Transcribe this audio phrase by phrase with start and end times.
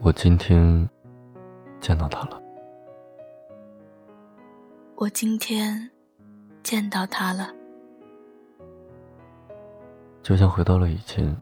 [0.00, 0.88] 我今天
[1.80, 2.40] 见到他了。
[4.94, 5.90] 我今天
[6.62, 7.52] 见到他了，
[10.22, 11.36] 就像回到了以前。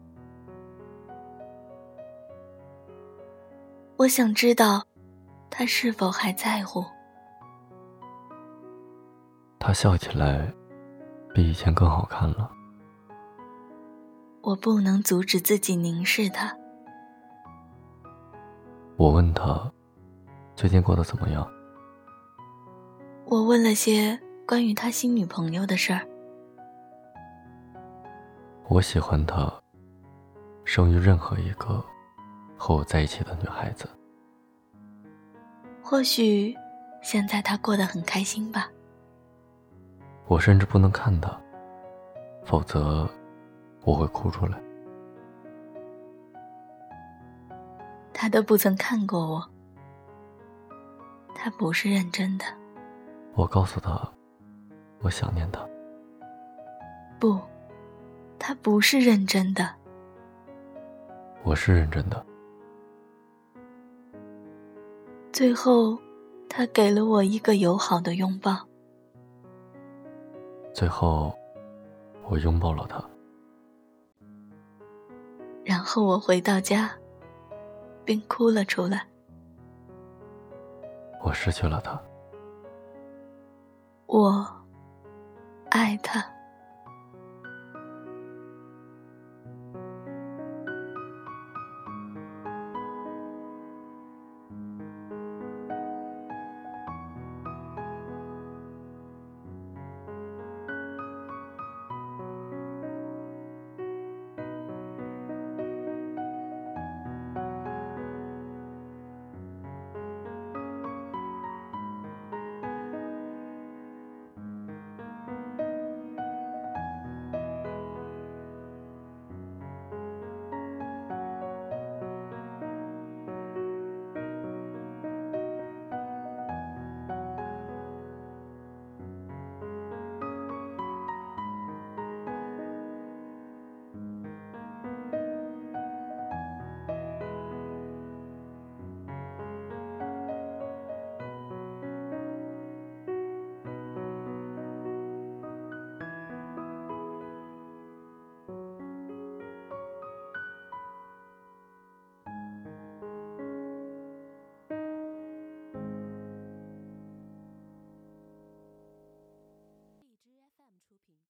[3.95, 4.83] 我想知道，
[5.51, 6.83] 他是否还在乎？
[9.59, 10.51] 他笑起来，
[11.31, 12.49] 比以前更好看了。
[14.41, 16.57] 我不能阻止自己凝视他。
[18.97, 19.71] 我问他，
[20.55, 21.47] 最近过得怎么样？
[23.25, 26.01] 我问了些关于他新女朋友的事儿。
[28.67, 29.53] 我喜欢他，
[30.65, 31.83] 胜于任何一个。
[32.59, 33.87] 和我在一起的女孩子，
[35.83, 36.57] 或许
[37.03, 38.67] 现在她过得很开心吧。
[40.25, 41.39] 我甚至不能看她，
[42.43, 43.07] 否则
[43.83, 44.59] 我会哭出来。
[48.19, 49.47] 他都不曾看过我，
[51.35, 52.45] 他不是认真的。
[53.35, 54.11] 我告诉他，
[55.01, 55.63] 我想念他。
[57.19, 57.39] 不，
[58.39, 59.69] 他不是认真的。
[61.43, 62.25] 我是认真的。
[65.31, 65.95] 最后，
[66.49, 68.67] 他给了我一个友好的拥抱。
[70.73, 71.37] 最后，
[72.27, 72.99] 我拥抱了他。
[75.63, 76.91] 然后我回到家，
[78.07, 79.05] 并哭了出来。
[81.21, 82.01] 我失去了他。
[84.05, 84.47] 我
[85.69, 86.36] 爱他。